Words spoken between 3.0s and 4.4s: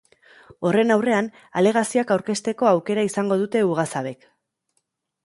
izango dute ugazabek.